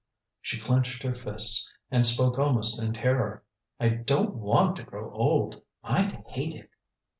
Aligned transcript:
She 0.41 0.59
clenched 0.59 1.03
her 1.03 1.13
fists, 1.13 1.71
and 1.91 2.07
spoke 2.07 2.39
almost 2.39 2.81
in 2.81 2.91
terror. 2.93 3.43
"I 3.79 3.89
don't 3.89 4.33
want 4.33 4.77
to 4.77 4.83
grow 4.83 5.11
old. 5.11 5.61
I'd 5.83 6.23
hate 6.27 6.55
it." 6.55 6.71